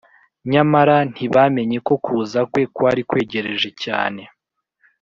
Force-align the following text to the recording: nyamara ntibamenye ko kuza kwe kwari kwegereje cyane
nyamara 0.51 0.95
ntibamenye 1.11 1.77
ko 1.87 1.93
kuza 2.05 2.39
kwe 2.51 2.63
kwari 2.75 3.01
kwegereje 3.09 3.69
cyane 3.83 4.21